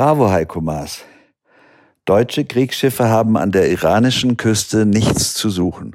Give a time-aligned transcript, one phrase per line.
[0.00, 1.04] Bravo, Heiko Maas.
[2.06, 5.94] Deutsche Kriegsschiffe haben an der iranischen Küste nichts zu suchen.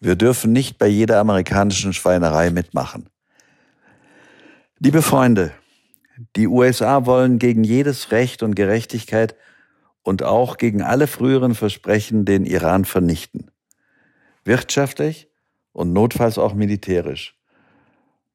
[0.00, 3.08] Wir dürfen nicht bei jeder amerikanischen Schweinerei mitmachen.
[4.78, 5.52] Liebe Freunde,
[6.36, 9.34] die USA wollen gegen jedes Recht und Gerechtigkeit
[10.02, 13.50] und auch gegen alle früheren Versprechen den Iran vernichten.
[14.44, 15.30] Wirtschaftlich
[15.72, 17.34] und notfalls auch militärisch.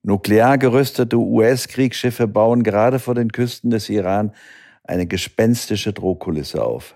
[0.01, 4.33] Nuklear gerüstete US-Kriegsschiffe bauen gerade vor den Küsten des Iran
[4.83, 6.95] eine gespenstische Drohkulisse auf.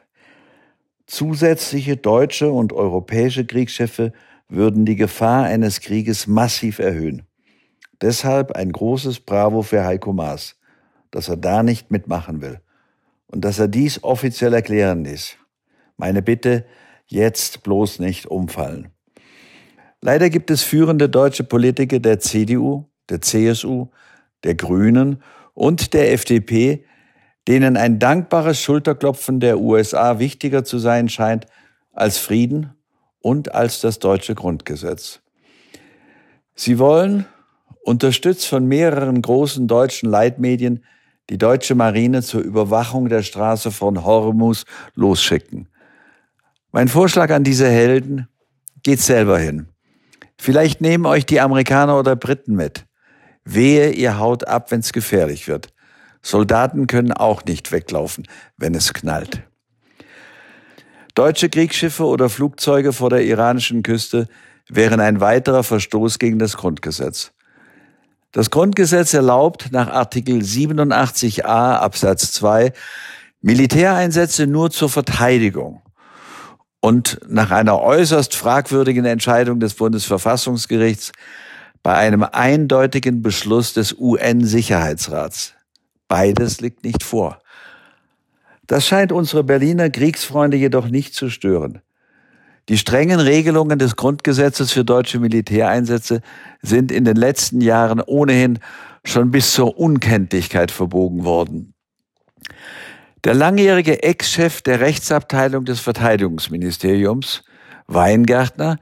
[1.06, 4.12] Zusätzliche deutsche und europäische Kriegsschiffe
[4.50, 7.24] würden die Gefahr eines Krieges massiv erhöhen.
[8.02, 10.56] Deshalb ein großes Bravo für Heiko Maas,
[11.12, 12.60] dass er da nicht mitmachen will
[13.28, 15.38] und dass er dies offiziell erklären ließ.
[15.96, 16.66] Meine Bitte,
[17.08, 18.90] jetzt bloß nicht umfallen.
[20.02, 23.88] Leider gibt es führende deutsche Politiker der CDU, der CSU,
[24.44, 25.24] der Grünen
[25.54, 26.86] und der FDP,
[27.48, 31.46] denen ein dankbares Schulterklopfen der USA wichtiger zu sein scheint
[31.94, 32.74] als Frieden
[33.22, 35.22] und als das deutsche Grundgesetz.
[36.56, 37.26] Sie wollen,
[37.84, 40.84] unterstützt von mehreren großen deutschen Leitmedien,
[41.30, 45.70] die deutsche Marine zur Überwachung der Straße von Hormus losschicken.
[46.72, 48.28] Mein Vorschlag an diese Helden,
[48.84, 49.68] geht selber hin.
[50.38, 52.86] Vielleicht nehmen euch die Amerikaner oder Briten mit.
[53.44, 55.74] Wehe, ihr haut ab, wenn's gefährlich wird.
[56.28, 59.44] Soldaten können auch nicht weglaufen, wenn es knallt.
[61.16, 64.28] Deutsche Kriegsschiffe oder Flugzeuge vor der iranischen Küste
[64.68, 67.32] wären ein weiterer Verstoß gegen das Grundgesetz.
[68.34, 72.74] Das Grundgesetz erlaubt nach Artikel 87a Absatz 2
[73.42, 75.82] Militäreinsätze nur zur Verteidigung.
[76.82, 81.14] Und nach einer äußerst fragwürdigen Entscheidung des Bundesverfassungsgerichts
[81.84, 85.57] bei einem eindeutigen Beschluss des UN-Sicherheitsrats.
[86.08, 87.42] Beides liegt nicht vor.
[88.66, 91.82] Das scheint unsere Berliner Kriegsfreunde jedoch nicht zu stören.
[92.70, 96.22] Die strengen Regelungen des Grundgesetzes für deutsche Militäreinsätze
[96.62, 98.60] sind in den letzten Jahren ohnehin
[99.06, 101.74] schon bis zur Unkenntlichkeit verbogen worden.
[103.24, 107.44] Der langjährige Ex-Chef der Rechtsabteilung des Verteidigungsministeriums,
[107.88, 108.78] Weingärtner,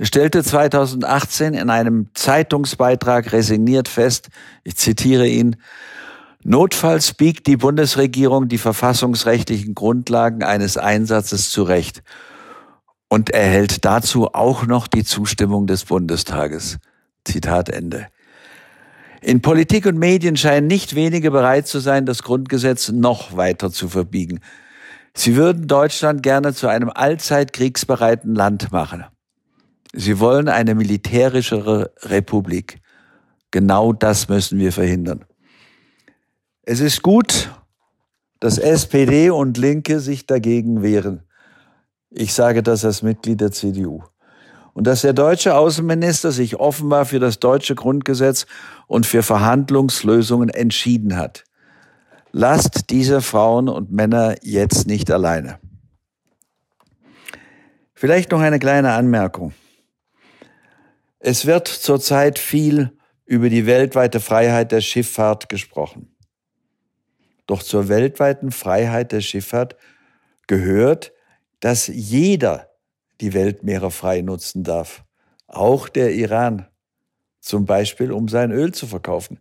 [0.00, 4.28] stellte 2018 in einem Zeitungsbeitrag resigniert fest,
[4.64, 5.56] ich zitiere ihn,
[6.48, 12.04] Notfalls biegt die Bundesregierung die verfassungsrechtlichen Grundlagen eines Einsatzes zurecht
[13.08, 16.78] und erhält dazu auch noch die Zustimmung des Bundestages.
[17.24, 18.06] Zitat Ende.
[19.22, 23.88] In Politik und Medien scheinen nicht wenige bereit zu sein, das Grundgesetz noch weiter zu
[23.88, 24.38] verbiegen.
[25.14, 29.04] Sie würden Deutschland gerne zu einem allzeit kriegsbereiten Land machen.
[29.92, 32.78] Sie wollen eine militärischere Republik.
[33.50, 35.24] Genau das müssen wir verhindern.
[36.68, 37.52] Es ist gut,
[38.40, 41.22] dass SPD und Linke sich dagegen wehren.
[42.10, 44.02] Ich sage das als Mitglied der CDU.
[44.74, 48.46] Und dass der deutsche Außenminister sich offenbar für das deutsche Grundgesetz
[48.88, 51.44] und für Verhandlungslösungen entschieden hat.
[52.32, 55.60] Lasst diese Frauen und Männer jetzt nicht alleine.
[57.94, 59.54] Vielleicht noch eine kleine Anmerkung.
[61.20, 62.90] Es wird zurzeit viel
[63.24, 66.15] über die weltweite Freiheit der Schifffahrt gesprochen.
[67.46, 69.76] Doch zur weltweiten Freiheit der Schifffahrt
[70.46, 71.12] gehört,
[71.60, 72.70] dass jeder
[73.20, 75.04] die Weltmeere frei nutzen darf,
[75.46, 76.66] auch der Iran,
[77.40, 79.40] zum Beispiel um sein Öl zu verkaufen.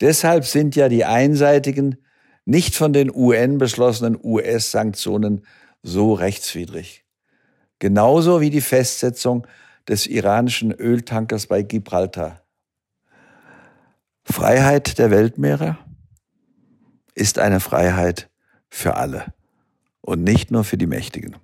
[0.00, 1.96] Deshalb sind ja die einseitigen,
[2.44, 5.46] nicht von den UN beschlossenen US-Sanktionen
[5.82, 7.04] so rechtswidrig.
[7.78, 9.46] Genauso wie die Festsetzung
[9.88, 12.42] des iranischen Öltankers bei Gibraltar.
[14.24, 15.78] Freiheit der Weltmeere?
[17.14, 18.30] Ist eine Freiheit
[18.68, 19.32] für alle
[20.00, 21.36] und nicht nur für die Mächtigen.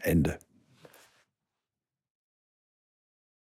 [0.00, 0.38] Ende.